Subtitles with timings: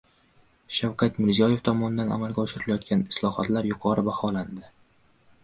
[0.77, 4.67] Shavkat Mirziyoev tomonidan amalga oshirilayotgan islohotlar yuqori baholandi